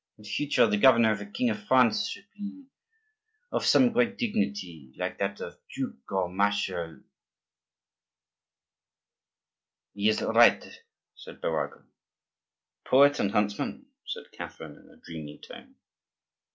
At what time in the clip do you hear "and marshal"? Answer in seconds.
6.09-7.01